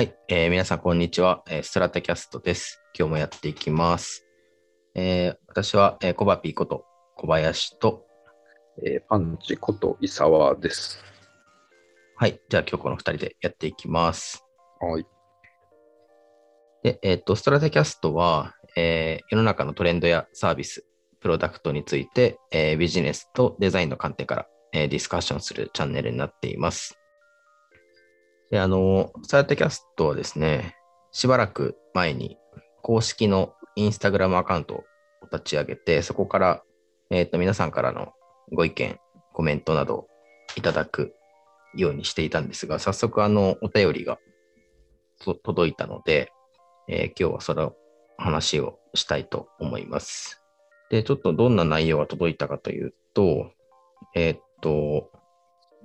[0.00, 1.42] はい、えー皆さん、こんにちは。
[1.46, 2.80] えーストラタキャストです。
[2.98, 4.26] 今日もやっていきます。
[4.94, 6.86] えー私は、えーコバピーこと
[7.18, 8.06] 小林と、
[8.82, 11.04] えーパンチこと伊沢です。
[12.16, 14.42] はい、じゃあ今日この2人でやっていきます。
[14.80, 15.06] はい。
[16.82, 20.86] で、えっ、と、ストラタキャストは、えー世の中のトレンドやサービス、
[21.20, 26.99] プロダクトについて、えービジネスとデザインの観点から、えーディスカッションするチャンネルになっています。
[28.50, 30.74] で、あの、ストラタキャストはですね、
[31.12, 32.36] しばらく前に
[32.82, 34.84] 公式のインスタグラムアカウントを
[35.32, 36.62] 立ち上げて、そこから、
[37.10, 38.12] えっ、と、皆さんからの
[38.52, 38.98] ご意見、
[39.32, 40.08] コメントなど
[40.56, 41.14] いただく
[41.74, 44.18] ようにしていたんですが、早速、あの、お便りが
[45.24, 46.32] 届いたので、
[46.88, 47.74] えー今日はその
[48.16, 50.42] 話をしたいと思います。
[50.90, 53.52] で、ちょっとどんな内容が届いたかというと、
[54.16, 55.12] えーっと、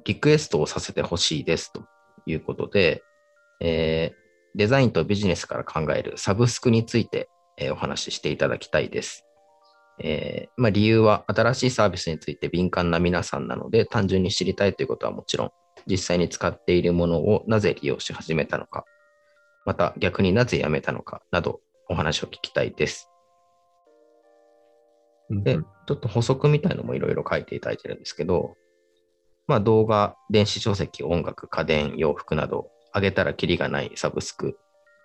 [0.03, 1.83] リクエストをさせてほしいですと
[2.26, 3.04] いうことで、
[3.59, 4.26] えー
[4.58, 9.26] デザインとビジネスから考えるサブスクについて、えーお話ししていただきたいです。
[10.00, 15.52] えーまあ、理由は新しいサービスについて敏感な皆さんなので、単純に知りたいということはもちろん、
[15.88, 18.86] 実際に使っているものをなぜ利用し始めたのか、
[19.66, 21.59] また逆になぜ辞めたのかなど
[21.90, 23.09] お話を聞きたいです。
[25.30, 28.56] で、ちょっと補足みたいなのもいろいろ書いていただいてるんですけど、
[29.47, 34.57] まあ動画、電子書籍、音楽、家電、洋服など、上げたらキリがないサブスク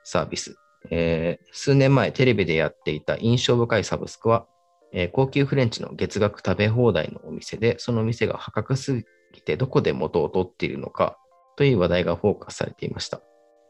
[0.04, 0.56] サービス。
[0.90, 4.46] えー数年前テレビでやっていた印象深いサブスクは、
[4.92, 11.18] えー高級フレンチの月額食べ放題のお店で、その店が破格すぎてどこで元を取っているのか
[11.56, 13.20] という話題がフォーカスされていました。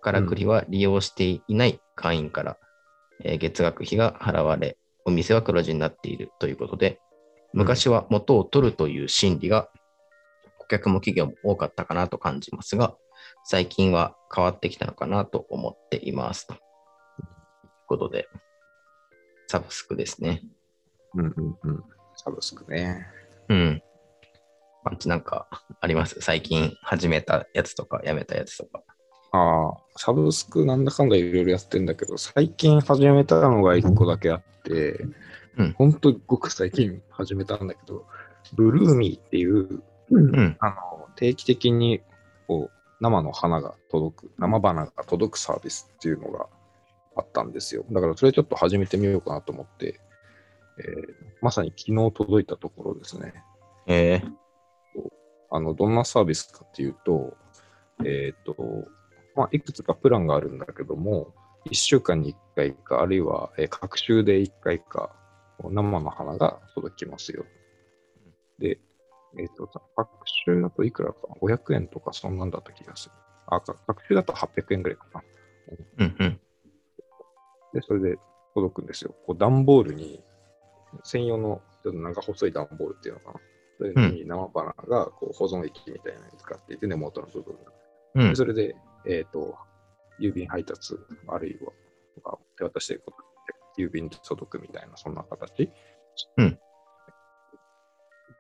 [0.03, 2.59] からくりは利用していない会員から、
[3.25, 7.01] えー月額費が払われ、お店は黒字になっているということで、
[7.53, 9.80] 昔は元を取るという心理が顧
[10.71, 12.97] 客も企業も多かったかなと感じますが、
[13.45, 16.47] 最近は変わってきたのかなと思っています。
[16.47, 16.59] という
[17.89, 18.29] ことで、
[19.49, 20.43] サブスクですね。
[21.15, 21.85] うんうんうん。
[22.17, 23.07] サブスクね。
[23.49, 23.83] うん。
[24.85, 25.49] パンチなんか
[25.81, 26.21] あります？
[26.21, 28.83] 最近始めたやつとかやめたやつとか。
[29.33, 35.05] ああ、サブスクなんだかんだいろいろやってんだけど、最近始めたのが1個だけあって、
[35.59, 38.07] うんほんとごく最近始めたんだけど、
[38.55, 40.57] ブルーミーっていう、うん。
[40.61, 42.01] あの定期的に
[42.47, 46.47] こう生の花が届く、生花が届くサービスっていうのが
[47.17, 47.85] あったんですよ。
[47.91, 50.01] だからそれちょっと始めてみようかなと思って、
[50.79, 53.33] えーまさに昨日届いたところですね。
[53.87, 54.31] えー、
[55.51, 57.37] あの、どんなサービスかっていうと、
[58.05, 58.57] えっ、と、
[59.35, 61.35] まあ、いくつかプランがあるんだけども、
[61.67, 65.15] 1週間に1回か、あるいは、えー、各週で1回か、
[65.63, 67.45] 生の花が届きますよ。
[68.59, 68.79] で、
[69.39, 73.15] えっ、と、各週だといくらかな ?500 円とかそんなんだった気がする。
[73.47, 75.23] あ、か各週だと800円ぐらいかな。
[75.99, 76.41] うんうん。
[77.75, 78.19] で、それで
[78.55, 79.15] 届くんですよ。
[79.27, 80.23] こう段ボールに、
[81.05, 83.41] 専用のちょっと長細い段ボールっていうのかな？
[83.79, 87.73] それに生花がこう保存液みたいなのに使っていて、根元の部分が。
[88.17, 88.75] うんでそれで、
[89.07, 89.57] えっ、と、
[90.21, 90.97] 郵便配達、
[91.29, 91.59] あるい
[92.25, 93.01] は、手渡しで、
[93.79, 95.71] 郵便で届くみたいな、そんな形。
[96.37, 96.59] うん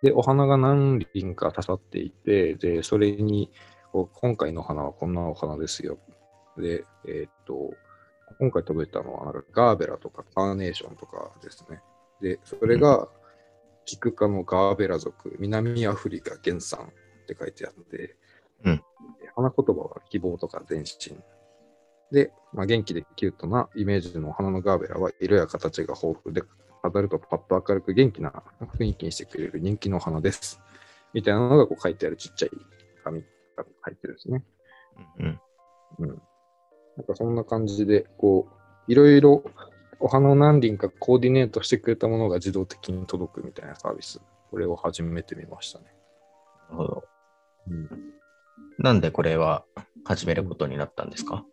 [0.03, 3.50] で、お花が何輪か刺さっていて、で、それに、
[3.93, 5.99] 今回の花はこんなお花ですよ。
[6.56, 7.75] で、えっ、と、
[8.38, 11.81] 今回届いたのは、ガーベラとかカーネーションとかですね。
[12.21, 13.09] で、それが、
[13.84, 18.17] キク科のガーベラ属、南アフリカ原産って書いてあって、
[18.65, 18.84] うん
[19.34, 21.22] 花言葉は希望とか前進。
[22.12, 26.43] で、まあ、元気でキュートなイメージのお花のガーベラは色や形が豊富で、
[26.82, 28.42] 飾るとパッと明るく元気な
[28.78, 30.60] 雰囲気にしてくれる人気のお花です。
[31.12, 32.50] みたいなのがこう書いてあるちっちゃい
[33.04, 33.20] 紙
[33.56, 34.44] が書いてるんですね。
[35.19, 35.40] うん
[35.98, 36.22] うん。
[36.96, 38.48] なんかそんな感じで、こ
[38.88, 39.42] う、いろいろ
[39.98, 44.20] お花を何輪かコーディネートしてくれたものが自動的に届くみたいなサービス。
[44.50, 45.87] これを始めてみましたね。
[46.70, 47.05] なるほど。
[47.69, 47.88] うん。
[48.78, 49.64] なんでこれは
[50.05, 51.44] 始めることになったんですか？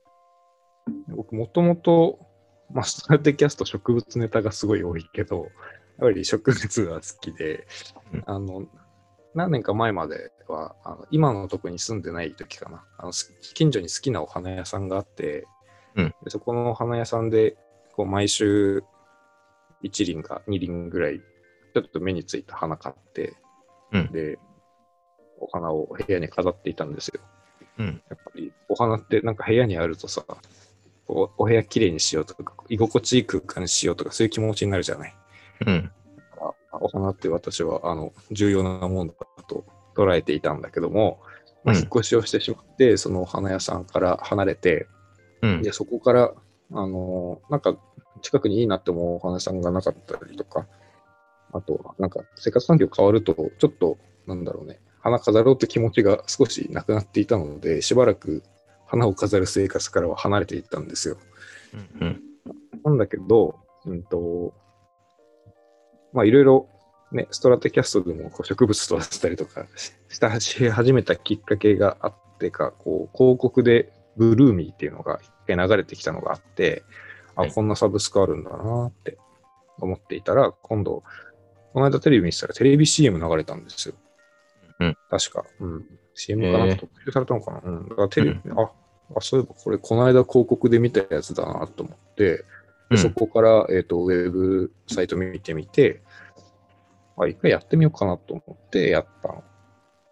[1.09, 2.26] 僕、もともと、
[2.71, 5.49] まあ、スタルテキャスト植物ネタがすごい多いけど、やっ
[5.99, 7.65] ぱり植物が好きで
[8.13, 8.67] うん、あの、
[9.33, 15.45] 何年か前までは、あの今のとこに住んでない時かな、あのす近所に好きなお花屋さんがあって、
[15.95, 17.57] うんでそこのお花屋さんで、
[17.95, 18.83] こう毎週
[19.83, 23.35] 1輪か2輪ぐらい、ちょっと目についた花買って、
[23.91, 24.39] うんで、
[25.39, 27.21] お花を部屋に飾っていたんですよ。
[27.79, 28.01] うん。
[28.09, 30.23] やっぱりお花ってなんか部屋にあるとさ、
[31.07, 35.15] こうお部屋きれいにしようとか、居心地いい空間にしようとか、そういう気持ちになるじゃない。
[35.65, 35.91] うん。
[36.39, 39.65] あお花って私はあの重要なものだと
[39.95, 41.19] 捉えていたんだけども、
[41.63, 44.87] まあ、うん引っ越しをしてしまって、そのお花屋さんから離れて、
[45.41, 45.61] ううん。
[45.61, 46.33] で、そこから、
[46.71, 47.77] あの、なんか、
[48.21, 50.67] 近くにいいなって思うお花屋さんがなかったりとか、
[51.53, 58.43] あとは、なんか、生活環境変わると、ちょっと、なんだろうね、花飾ろうって気持ちが少しなくなっていたので、しばらく
[58.87, 61.17] 花を飾る生活からは離れていったんですよ。
[62.01, 62.21] うん。
[62.83, 64.53] なんだけど、うんと、
[66.13, 66.69] まあ、いろいろ、
[67.11, 76.83] ね、ストラテキャストでもこう植物としたりとかししたし始めたきっかけがあってか、こう、広告でブルーミーっていうのが一回流れてきたのがあって、
[77.35, 79.17] あ、はいこんなサブスクあるんだなって
[79.79, 81.03] 思っていたら、今度、
[81.73, 83.95] この間テレビ見てたらテレビ CM 流れたんですよ。
[84.79, 85.45] うん確か。
[85.59, 85.85] うん。
[86.17, 87.61] CM かなへえ特集されたのかな？
[87.63, 87.89] うん。
[87.89, 88.71] だからテレビ、あ、
[89.15, 92.43] あ、そういえばこれこの間広告で見たやつだなと思って、うん
[92.89, 96.01] でそこから、えっ、と、ウェブサイト見てみて、
[97.17, 99.43] あ、一回やってみようかなと思ってやったの、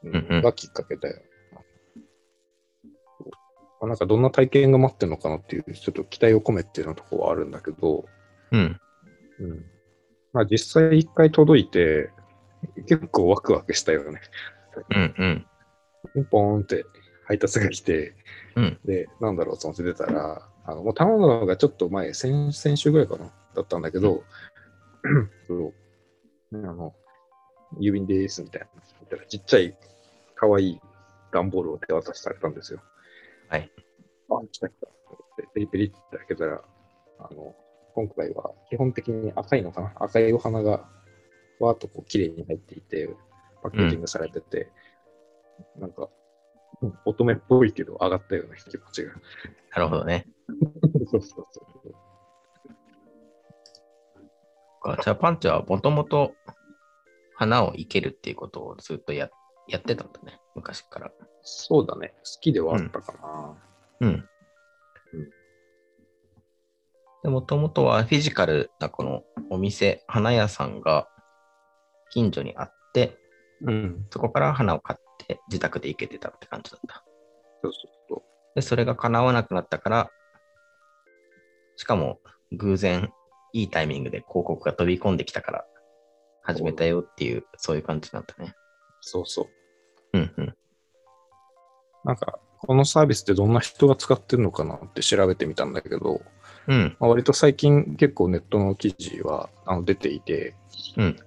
[0.04, 1.22] うんうんうんがきっかけだよ。
[1.54, 1.62] ま
[3.84, 8.06] あなんかどんな体験が待ってるのかなっていう、ちょっと期待を込めてのところはあるんだけど、
[8.52, 8.80] うん。
[9.40, 9.66] うん。
[10.34, 12.10] まあ実際一回届いて、
[12.88, 14.20] 結構ワクワクしたよね。
[14.90, 15.16] うん。
[15.18, 15.46] うん。
[16.08, 16.86] ピンポーンって
[17.26, 18.16] 配達が来て、
[18.56, 18.80] うん。
[18.86, 24.24] で、なんだろうと思って出たら、あのもう頼んだのがちょっと前、先先週ぐらいかな、だったんだけど、
[25.48, 25.74] そう
[26.54, 26.94] あの、
[27.80, 28.68] 郵便ですみたいな。
[29.28, 29.78] ちっちゃい、
[30.36, 30.82] 可愛い
[31.32, 32.82] 段ボールを手渡しされたんですよ。
[33.50, 33.72] はい。
[34.30, 34.88] あ、来た来た。
[35.38, 36.62] でペリペリって開けたら、
[37.20, 37.56] あの、
[37.94, 40.90] 今回は基本的に赤いのかな赤いお花が
[41.60, 43.10] わーっとこう綺麗に入っていて、
[43.62, 44.72] パッケージングされてて、
[45.78, 46.10] なんか、
[46.82, 49.14] うん乙女っぽいけど上がったような気持ちが。
[49.14, 50.28] なるほどね。
[51.12, 51.76] そうそうそう。
[54.86, 56.36] かじゃあ、パンチはもともと
[57.36, 59.30] 花を生けるっていうことをずっとや
[59.68, 60.40] やってたんだね。
[60.54, 61.12] 昔から。
[61.42, 62.14] そうだね。
[62.18, 63.58] 好きではあったかな。
[64.02, 65.30] うんうん。
[67.24, 71.10] で、もともとはフィジカルなこのお店、花屋さんが
[72.12, 73.18] 近所にあって、
[73.62, 74.06] うん。
[74.12, 77.04] そこから花を買って自宅で生けてたって感じだった。
[77.64, 78.22] そうそうそう。
[78.56, 80.12] で、それが叶わなくなったから、
[81.76, 82.20] しかも
[82.52, 83.12] 偶然
[83.54, 85.66] いいタイミングで広告が飛び込んできたから
[86.42, 88.54] 始めたよっていう、そういう感じなんだね。
[89.02, 89.50] そうそ
[90.14, 90.18] う。
[90.18, 90.56] うんうん。
[92.04, 96.22] なんか、このサービスってどんな人が使ってるのかなって調べてみたんだけど、
[96.68, 96.98] うん。
[97.00, 100.56] まあ、割と最近結構ネットの記事はあの出ていて、
[100.98, 101.18] うん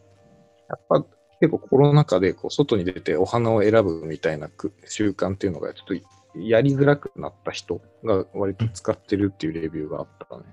[0.68, 1.04] やっぱ
[1.40, 5.94] 結構コロナ禍でこう外に出てお花を選ぶみたいなく習慣っていうのがちょっと
[6.38, 10.44] やりづらくなった人が割と使ってるっていうレビューがあったね。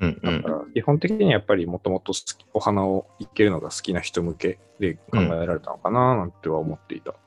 [0.00, 0.54] うんうんだか。
[0.54, 2.12] ら基本的にはやっぱりもともと
[2.52, 7.12] お花を生けるのが好きな人向けで考えられたのかななんては思っていた。
[7.12, 7.18] な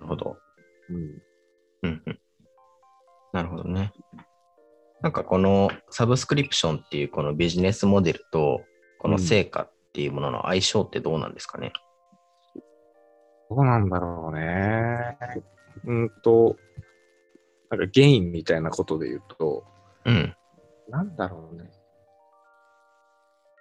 [0.00, 0.36] るほど。
[0.90, 0.96] うん。
[1.82, 2.18] うんうん。
[3.32, 3.92] なるほどね。
[5.02, 8.62] なんかこのサブスクリプションっていうこのビジネスモデルと
[8.98, 11.72] この成果っていうものの相性ってどうなんですかね？
[13.48, 15.18] どうなんだろうね。
[15.84, 16.56] うんと、
[17.70, 19.64] なんかゲインみたいなことで言うと、
[20.04, 20.34] うん。
[20.88, 21.70] なんだろうね。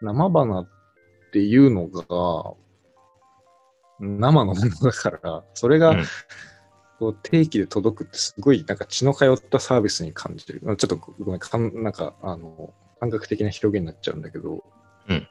[0.02, 0.70] 生花っ
[1.32, 2.54] ていうのが、
[4.00, 6.04] 生のものだから、それが、うん
[6.98, 10.62] こう定期で届くってすごいなんか血の通ったサービスに感じる。
[10.62, 14.64] ちょっとごめん、かんなんかあの感覚的な表現になっちゃうんだけど、
[15.10, 15.28] うん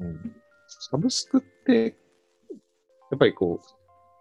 [0.00, 0.36] うん
[0.68, 1.96] サブスクって、
[3.10, 3.66] やっぱりこう、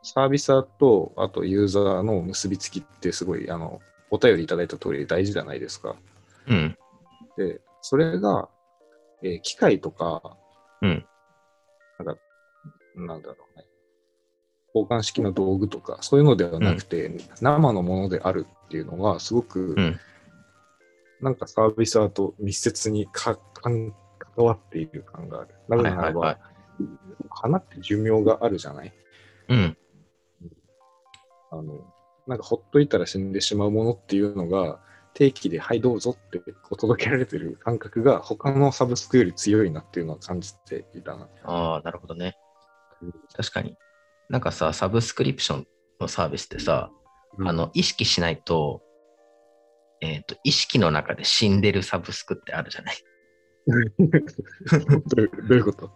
[0.01, 5.96] サービスーと、あとユーザーの結びつきってすごい、あの、お便りいただいた通り大事じゃないですか。
[6.48, 6.77] うん。
[7.38, 8.50] で、それが、
[9.24, 10.38] えー機械とか、
[10.82, 11.06] うん。
[11.98, 12.22] なんか、
[12.96, 13.65] なんだろうね。
[14.74, 20.00] 交換式の道具とか、そういうのではなくて、生のものであるっていうのが、すごく、うん
[21.22, 23.94] なんかサービスアーと密接にか関
[24.38, 25.50] わっている感がある。
[25.68, 26.39] なぜならば、はいはいはい
[27.29, 28.94] 花って寿命があるじゃない？
[29.50, 29.77] うん。
[31.51, 31.86] あの、
[32.27, 34.79] なんかほっといたら死んでしまうものっていうのが、
[35.13, 41.27] 定期で、はい、どうぞってこう届けられてる感覚が、他のサブスクより強いなっていうのは感じていたな。
[41.44, 42.36] ああ、なるほどね。
[43.36, 43.75] 確かに。
[44.29, 45.68] なんかさ、サブスクリプション
[46.00, 46.91] のサービスってさ、
[47.39, 48.82] あの、意識しないと、
[50.01, 52.96] えっ、と、意識の中で死んでるサブスクってあるじゃない？
[53.68, 55.91] どういうこと？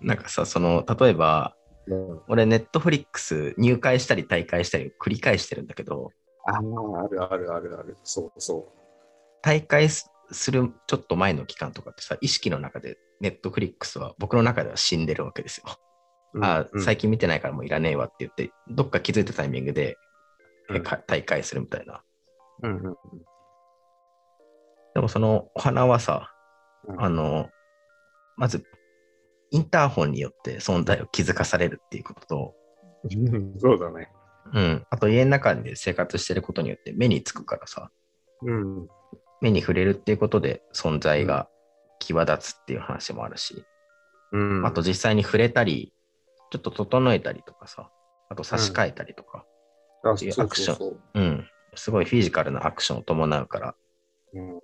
[0.00, 1.56] なんかさ、その、例えば、
[1.90, 6.10] うん俺、ネットフリックス入会したり退会したりを繰り返してるんだけど、
[6.46, 7.96] ああ、あるあるあるある。
[8.04, 8.72] そうそ
[9.44, 15.64] 退会すするちょっと前の期間とかってさ、意識の中でネットフリックスは僕の中では死んでるわけですよ。
[16.34, 16.44] う。
[16.44, 19.96] あうん最近見てないからもういらねえわって言って、どっか気づいたタイミングで、
[20.70, 22.02] えうんか退会するみたいな。
[22.62, 22.94] うんうんうん
[24.94, 26.34] でもそのお花はさ、
[26.88, 27.48] うんあの、
[28.36, 28.64] まず、
[29.50, 32.54] インターホンによって存在を気づかされるっていうことと、
[33.04, 34.10] うんそうだね。
[34.52, 34.86] うん。
[34.90, 37.90] あと家の中で生活してることによって目につくからさ、
[38.42, 38.88] うん。
[39.40, 41.48] 目に触れるっていうことで存在が
[42.00, 43.64] 際立つっていう話もあるし、
[44.32, 45.92] うん、あと実際に触れたり、
[46.50, 47.90] ちょっと整えたりとかさ、
[48.30, 49.44] あと差し替えたりとか、
[50.04, 50.76] うそうアクション。
[50.76, 51.48] そうん。
[51.74, 53.74] すごいフィジカルなアクションを伴うから、
[54.34, 54.60] うん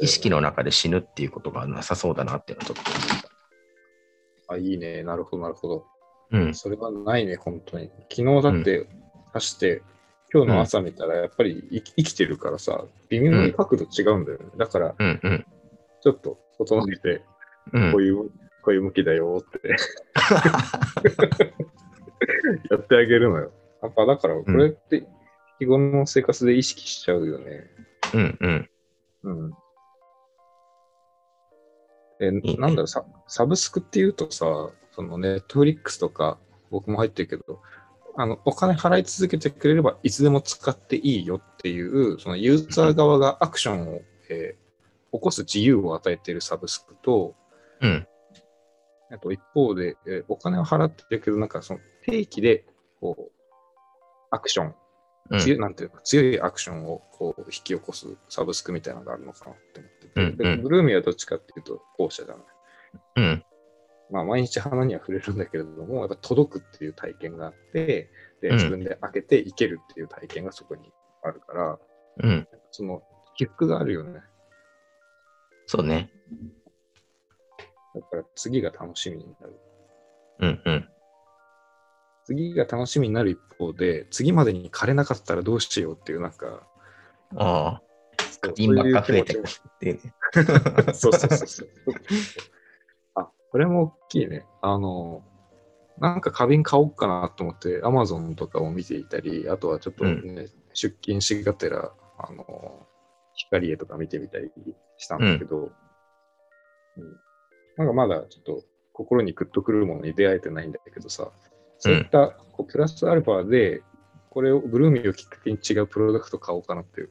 [0.00, 4.54] 意識の中で死ぬっていうことがなさそうだなっていうのはちょっと思った。
[4.54, 5.02] あ、いいね。
[5.02, 5.86] なるほど、なるほど。
[6.32, 6.54] うん。
[6.54, 7.90] それはないね、本当に。
[8.10, 8.86] 昨日だって、
[9.32, 9.82] 走して、
[10.32, 14.44] 今日の朝見たら、やっぱり生き生きてるからさ、微妙に角度違うんだよね。
[14.56, 15.46] だから、うんうん。
[16.02, 17.22] ちょっと整えて、
[17.72, 18.30] うんこういう、
[18.62, 19.60] こういう向きだよって
[22.70, 23.52] やってあげるのよ。
[23.82, 25.06] やっぱだから、これって
[25.58, 27.70] 日頃の生活で意識しちゃうよね。
[28.14, 28.69] うんうん。
[29.24, 29.52] うん。
[32.20, 36.38] え、なんだろうサ、サブスクっていうとさ、そのネットフリックスとか、
[36.70, 37.60] 僕も入ってるけど、
[38.16, 44.70] あの、お金払い続けてくれればいつでも使っていいよっていう、そのユーザー側がアクションを、えー
[45.12, 47.34] 起こす自由を与えているサブスクと、
[47.80, 48.06] うん。
[49.10, 52.64] あと一方で、えーお金を払ってるけど、なんかその定期で、
[53.00, 53.32] こう、
[54.30, 54.74] アクション、うん
[55.38, 62.44] 強い、なんていうか、強いアクションをこう引き起こすサブスクみたいなのがあるのかなって思ってて、うんうんでブルーミーはどっちかっていうと、後者じゃない。
[63.16, 63.44] うん。
[64.10, 68.10] まあ、毎日花には触れるんだけれども、やっぱ届くっていう体験があって、
[68.40, 71.78] で、うん自分で開けていけるっていう体験がそこにあるから、
[72.22, 72.48] うん。
[72.72, 73.02] その、
[73.36, 74.20] 起伏があるよね。
[75.66, 76.10] そうね。
[77.94, 79.60] だから次が楽しみになる。
[80.40, 80.88] うんうん。
[82.30, 86.62] 次が楽しみになる一方で、次までに枯れなかったらどうしようっていう、なんか、
[87.34, 87.82] ああ、
[88.18, 89.42] そう金ばっか増えてくっ
[89.80, 90.14] ていうね。
[90.94, 91.68] そうそうそうそう。
[93.16, 94.46] あ、これも大きいね。
[94.62, 95.24] あの、
[95.98, 102.86] なんか花瓶買おうかなと思って、アマゾンとかを見ていたり、あとはちょっとね、出勤しがてら、あの、
[103.34, 104.52] 光栄とか見てみたり
[104.98, 105.72] したんだけど、
[106.96, 107.20] うん
[107.76, 111.30] なんかまだちょっと心にグッとくるものに出会えてないんだけどさ、
[111.80, 113.82] そういったこうプラスアルファで、
[114.28, 117.08] これを、ブルーミーをきっかけに違うプロダクト買おうかなって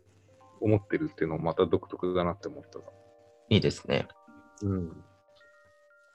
[0.61, 2.85] 思ってるっていうのもまた独特だなって思ったわ。
[3.49, 4.07] いいですね。
[4.61, 5.03] うん。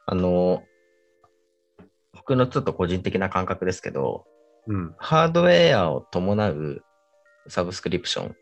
[0.06, 0.62] あの、
[2.12, 4.24] 僕のちょっと個人的な感覚ですけど、
[4.66, 4.94] うん。
[4.98, 6.82] ハードウェアを伴う
[7.48, 8.36] サブスクリプション。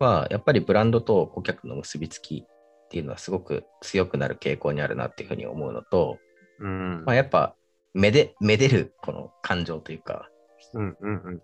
[0.00, 6.18] は、やっぱりブランドと顧客の結びつきっていうのはすごく強くなる傾向にあるなっていうふうに思うのと、
[6.58, 7.54] うんまあ、やっぱ、
[7.94, 10.28] めで、めでるこの感情というか、
[10.74, 11.42] うんうんうんうん。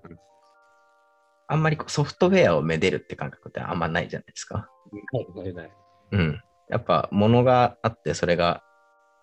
[1.48, 4.68] あんまりこうソフトウェアをめでるって感覚ってあんまないじゃないですか。
[5.12, 5.70] ないないない。
[6.12, 6.40] うん。
[6.68, 8.62] やっぱ物があって、それが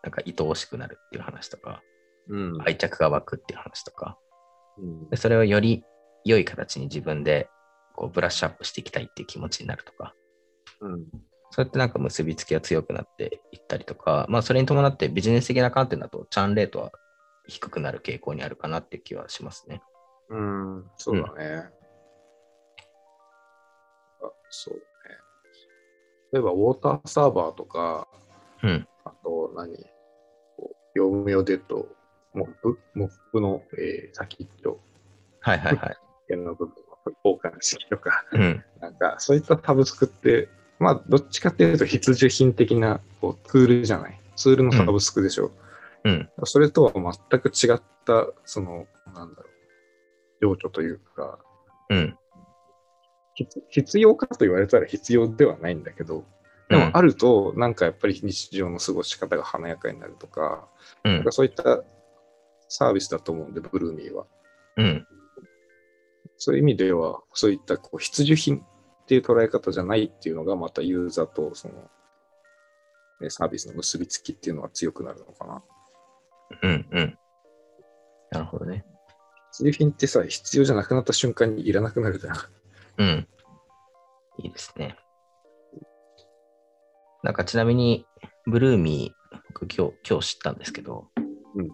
[0.04, 1.82] なんか愛おしくなるっていう話とか、
[2.30, 4.18] うん愛着が湧くっていう話とか、
[4.78, 5.84] うんでそれをより
[6.26, 7.50] 良い形に自分で
[7.96, 10.14] こうブラッシュアップしていきたいっていう気持ちになるとか、
[10.82, 11.06] うん
[11.52, 16.92] そうやってなんか結びつきが強くなっていったりとか、まあそれに伴ってビジネス的な観点だとチャンレートは
[17.48, 19.82] 低くなる傾向にあるかなって気はしますね。
[20.30, 21.70] うん、そうだね。
[24.22, 25.18] あそうだね。
[26.32, 28.08] 例えば、ウォーターサーバーとか、
[28.64, 28.88] うん。
[29.06, 29.72] あと何、
[30.96, 31.88] 業務用で言うと、
[32.34, 34.80] モップ、モップの、えー先っちょ、
[35.42, 35.98] はいはいはい。
[36.28, 38.64] 辺の部分の交換式とか、うん。
[38.80, 44.20] なんか、そういったサブスクって、まあ、どっちかっていうと必需品的なこうツールじゃない？
[44.36, 45.46] ツールのサブスクでしょ。
[45.46, 45.52] うん。
[46.46, 49.50] それとは全く違った、その、なんだろ
[50.42, 51.40] う、情緒というか、
[51.90, 52.18] うん。
[53.36, 56.26] 必必要かと言われたら必要ではないんだけど、
[56.70, 60.68] でもあると、なんかやっぱり日常の過ごし方が華やかになるとか、
[61.04, 61.32] うんなんか。
[61.32, 61.84] そういった
[62.68, 64.26] サービスだと思うんで、ブルーミーは。
[64.78, 65.08] うん。
[66.38, 71.76] そういう意味では、そういったこう必需品っていう捉え方じゃないっていうのが、またユーザーとその、
[73.22, 75.64] ねサービスの結びつきっていうのは強くなるのかな。
[76.62, 76.88] うん。
[76.92, 77.20] うん。
[78.32, 78.86] なるほどね。
[79.52, 82.36] 必需品ってさ、必要じゃなくなった瞬間にいらなくなるじゃん。
[82.98, 83.28] うん。
[84.38, 84.96] いいですね。
[87.24, 88.06] なんかちなみに、
[88.46, 91.08] ブルーミー、僕今日、今日知ったんですけど、
[91.56, 91.70] うん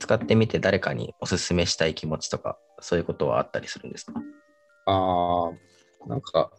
[0.00, 4.12] 使ってみて誰かにおすすめしたい気持ちとか、そういうことはあったりするんですか？
[4.86, 6.52] ああ、なんか、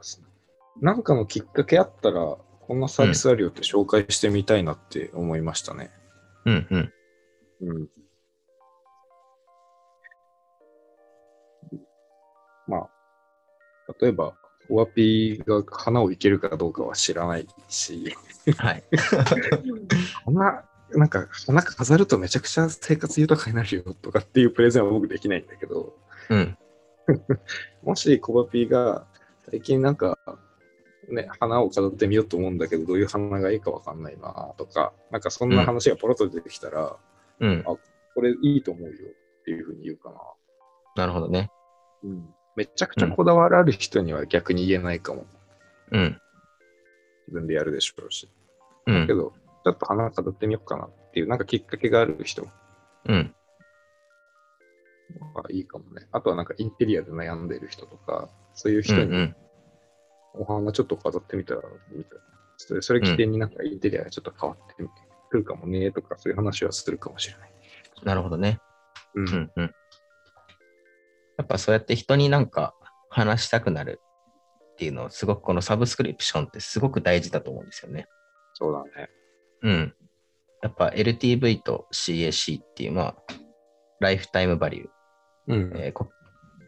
[0.81, 2.19] なんかのきっかけあったら、
[2.59, 5.89] こんなサービスあるよって紹介してみたいなって思いましたね。
[6.45, 6.79] うんうん。
[6.79, 6.93] うん。
[12.67, 12.89] まあ、
[13.99, 14.33] 例えば、
[14.69, 18.15] オワピーが花をいけるかどうかは知らないし、
[18.57, 18.83] はい。
[20.25, 25.95] 花、なんか花飾るとめちゃくちゃ生活豊かになるよとかっていうプレゼンは僕できないんだけど、
[26.29, 26.57] うん。
[27.83, 29.07] もしコバピーが
[29.49, 30.17] 最近なんか、
[31.07, 36.95] ね、花を飾ってみようと思うんだけど、どういう花がいいかわかんないなとか、なんかそんな話がポロッと出てきたら、
[37.39, 37.63] うん。
[37.63, 40.17] これいいと思うよっていうふうに言うかな。
[40.95, 41.49] なるほどね。
[42.03, 45.25] うん、めちゃくちゃこだわりある人には逆に言えないかも。
[45.91, 46.21] うん。
[47.27, 48.29] 自分でやるでしょうし。
[48.87, 49.13] うんけ。
[49.13, 52.47] ど、ちょっと花飾ってみようかなっていう、なんかきっかけがある人
[53.05, 53.33] うん。
[55.33, 56.07] はいいかもね。
[56.11, 59.35] あとはなんかインテリアで悩んでる人とか、そういううん人にうん。
[60.33, 62.23] お花ちょっと飾ってみたら、みたいな。
[62.57, 64.83] それそれ起点になんかインテリアがちょっと変わってく
[65.37, 67.51] るかもねとか、そういう話はするかもしれない。
[68.03, 68.59] なるほどね。
[69.15, 69.21] う。
[69.21, 69.75] うんんうん。
[71.37, 72.75] やっぱそうやって人になんか
[73.09, 74.01] 話したくなる
[74.73, 78.07] っていうのをすごくこのサブスクリプションってすごく大事だと思うんですよね。
[78.53, 79.09] そうだね。
[79.61, 79.93] うん。
[80.61, 83.15] やっぱ LTV と CAC っていう、まあ、
[83.99, 84.87] ライフタイムバリュー、
[85.47, 85.77] うん。
[85.77, 86.09] えー顧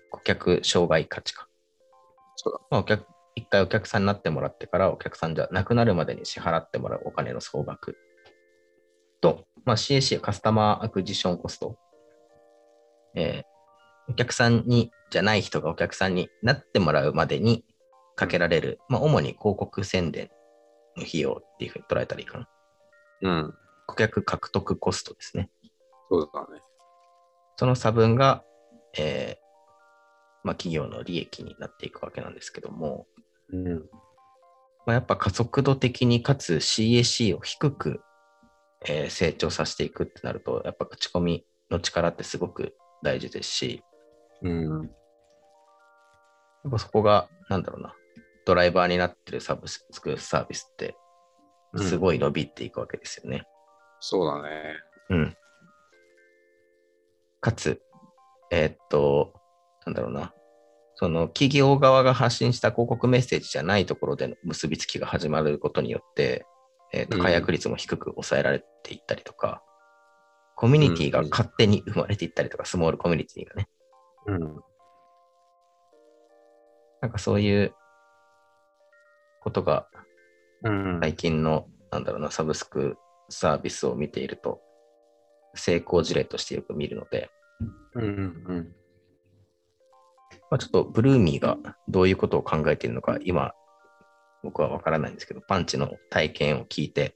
[0.09, 1.47] 顧客障害価値か。
[2.35, 2.59] そうだ。
[2.69, 7.97] まあ、お客一回お客さんになってもらってからお客さんじゃなくなるまでに支払ってもらうお金の総額と、
[9.65, 11.77] まあ、CAC カスタマーアクジションコスト。
[13.15, 13.51] えー
[14.11, 17.63] お客さんにじゃない人がお客さんになってもらうまでに
[18.15, 20.29] かけられる、まあ、主に広告宣伝
[20.97, 22.49] の費用っていうふうに捉えたらいいかな。
[23.21, 23.53] うん。
[23.87, 25.49] 顧客獲得コストですね。
[26.09, 26.61] そうだね。
[27.55, 28.43] その差分が、
[28.97, 29.41] えー
[30.43, 33.07] まあ、企業の利益になっていくわけなんですけども、
[33.53, 33.75] うん。
[34.85, 38.01] まあ、やっぱ加速度的にかつ CAC を低く、
[38.87, 43.83] えー成長させていくってなると、やっぱ口コミの力ってすごく大事ですし、
[44.41, 44.81] うん。
[46.63, 47.95] やっぱそこが、なんだろうな、
[48.45, 50.95] ドライバーになってるサブスクサービスって、
[51.77, 51.97] すい。
[51.97, 53.43] ごい伸びていくわけですよね。
[53.99, 54.75] そうだね。
[55.09, 55.37] うん。
[57.39, 57.81] かつ、
[58.51, 59.33] えーっと、
[59.85, 60.33] なんだろうな、
[60.95, 66.45] その企業側が発信した広告メッセージじゃないところでの結びつきが始まることによって、
[66.93, 69.63] えーっとうん解約率も低く抑えられていったりとか、
[70.55, 73.67] コミュニティが勝手に生まれていったりとか、スモールコミュニティがね、
[74.27, 74.61] うん。
[77.01, 77.75] なんかそういう
[79.39, 79.87] ことが
[80.63, 80.99] うん。
[81.01, 82.97] 最近の、なんだろうな、サブスク
[83.29, 84.61] サービスを見ていると、
[85.55, 87.29] 成功事例としてよく見るので、
[87.95, 88.03] うん。
[88.03, 88.75] うん。
[90.49, 93.53] まあ、ちょっとブルーミーがどういうことを考えているのか、今、
[94.43, 97.15] 僕はわからないんですけど、パンチの体験を聞いて、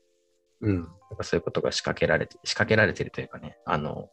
[0.61, 0.87] うん。
[1.21, 4.09] そういうことが仕掛けられて、仕掛けられているというかね、あの、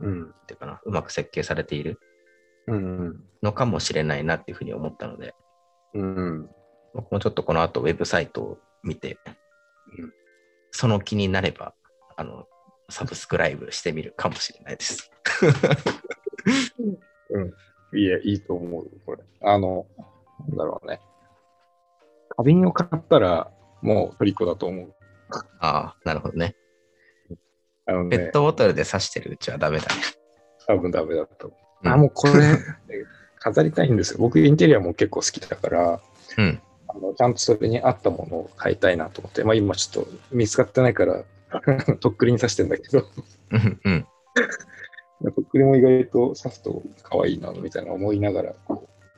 [0.00, 0.30] うん。
[0.30, 1.98] っていうかな、うまく設計されている
[2.66, 3.24] うん。
[3.42, 5.34] のかもしれないなっていうふうに思ったので、
[5.94, 6.50] うん。
[6.94, 9.18] 僕もちょっとこの後ウェブサイトを見て、
[9.98, 10.12] うん
[10.72, 11.74] その気になれば、
[12.16, 12.46] あの、
[12.88, 15.10] サブスクライブしてみるかもしれないです。
[17.30, 17.98] うん。
[17.98, 19.22] いや、いいと思う、これ。
[19.42, 19.86] あの、
[20.48, 21.00] なんだろうね。
[22.40, 23.50] 花瓶を買ったら、
[23.82, 24.94] もうトリコだと思う。
[25.60, 26.56] ああ、なるほどね。
[27.84, 30.02] あのねペッ、トボトルで刺してるうちはダメだね。
[30.66, 31.60] 多分ダメだと思う。
[31.84, 32.32] うんあ、もうこれ、
[33.40, 34.18] 飾りたいんですよ。
[34.20, 36.00] 僕、インテリアも結構好きだから、
[36.38, 36.62] うん。
[36.88, 41.24] あのちゃんとそれに合ったものを買いたいなと思って、まあ今ちょっと見つかってないから、
[42.00, 43.04] とっくりに刺してんだけど、
[43.50, 43.80] うん。
[43.84, 44.06] うん。
[45.34, 48.54] とっくりも意外と刺すと可愛いな、みたいな思いながら、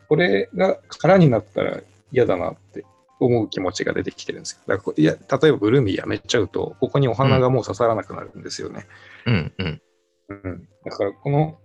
[0.08, 1.80] これが空になったら
[2.10, 2.84] 嫌だなって
[3.24, 4.58] 思う気持ちが出てきてるんですよ。
[4.66, 8.86] だからこういや、例えばブルーミーやめちゃうと、ここにお花がもう刺さらなくなるんですよね。
[9.26, 9.52] うん。
[9.58, 9.82] うん。
[10.28, 11.58] うん、だからこの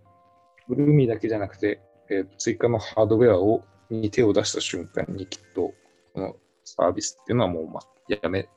[0.68, 5.74] ブルーミーだけじゃなくて、えー追加のハードウェアをに手を出した瞬間にきっと
[6.14, 8.50] このサービスっていうのはもう、まあ、やめ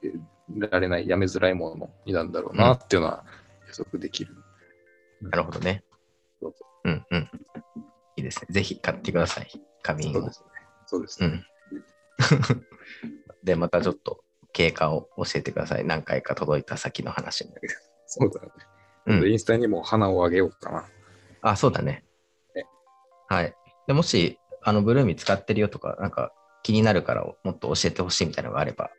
[0.59, 3.25] られない、やめづらいものになるんだろうなっていうのは
[3.69, 4.35] 予測できる。
[5.23, 5.85] なるほどね
[6.41, 6.55] そう。
[6.85, 7.07] うん。
[7.11, 7.31] うん。
[8.17, 8.49] いいですね。
[8.51, 9.51] ぜひ買ってください。
[9.83, 10.33] 花瓶をそうで。
[10.33, 10.47] すね。
[10.87, 11.27] そうですね。
[11.27, 11.45] うん。
[13.43, 15.85] で、またちょっと経過を教えてください。
[15.85, 17.53] 何回か届いた先の話に。
[18.07, 18.49] そうだね。
[19.07, 20.87] うんインスタにも花をあげようかな。
[21.43, 22.05] あ、そうだね
[22.55, 22.67] ね。
[23.29, 23.55] はい。
[23.87, 28.91] でもし、あの、ブルーミー使ってるよとか、なんか気になるからもっと教えてほしいみたいなのがあれば、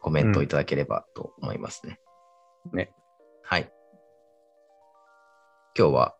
[0.00, 1.98] コメントいただければと思いますね。
[2.72, 2.92] ね。
[3.42, 3.72] はい。
[5.76, 6.16] 今日は、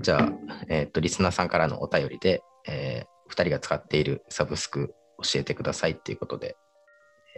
[0.00, 0.32] じゃあ、
[0.68, 6.56] えっ、と、リスナーさんからのお便りで、えー、2人が使っているサブスク教えてくださいっていうことで、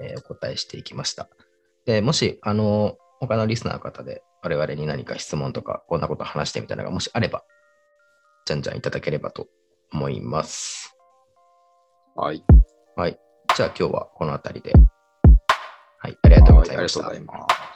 [0.01, 1.29] えーお答えしていきました。
[1.85, 7.45] で、もし、あの、他のリスナーの方で我々に何か質問とか、こんなこと話してみたいなのがもしあれば、
[8.47, 9.49] じゃんじゃんいただければと
[9.93, 10.97] 思います。
[12.15, 12.45] はい。
[12.97, 13.19] はい。
[13.57, 14.73] じゃあ今日はこの辺りで。
[15.99, 16.17] はい。
[16.23, 17.68] ありがとうございました